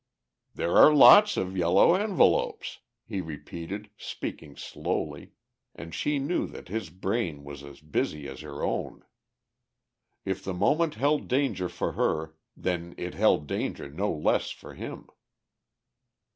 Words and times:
"There 0.55 0.75
are 0.77 0.91
lots 0.91 1.37
of 1.37 1.55
yellow 1.55 1.93
envelopes," 1.93 2.79
he 3.05 3.21
repeated, 3.21 3.91
speaking 3.97 4.55
slowly, 4.55 5.33
and 5.75 5.93
she 5.93 6.17
knew 6.17 6.47
that 6.47 6.69
his 6.69 6.89
brain 6.89 7.43
was 7.43 7.61
as 7.63 7.81
busy 7.81 8.27
as 8.27 8.41
her 8.41 8.63
own. 8.63 9.05
If 10.25 10.43
the 10.43 10.55
moment 10.55 10.95
held 10.95 11.27
danger 11.27 11.69
for 11.69 11.91
her, 11.91 12.33
then 12.57 12.95
it 12.97 13.13
held 13.13 13.45
danger 13.45 13.91
no 13.91 14.11
less 14.11 14.49
for 14.49 14.73
him. 14.73 15.05